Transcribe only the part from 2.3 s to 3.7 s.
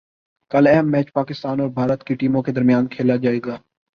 کے درمیان کھیلا جائے گا